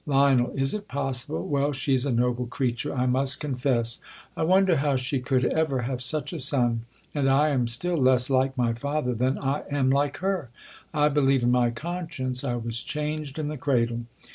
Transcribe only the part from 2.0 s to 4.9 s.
a noble creature, I must confess, I wonder